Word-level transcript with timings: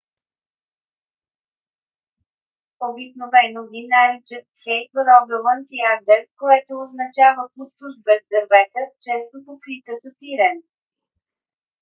обикновено 2.89 3.61
ги 3.71 3.81
наричат 3.93 4.45
хей 4.63 4.83
в 4.93 4.95
рогаланд 5.07 5.67
и 5.77 5.79
агдер 5.95 6.21
което 6.39 6.71
означава 6.75 7.41
пустош 7.55 7.93
без 8.07 8.21
дървета 8.31 8.81
често 9.03 9.35
покрита 9.47 9.91
с 10.03 10.05
пирен 10.19 10.57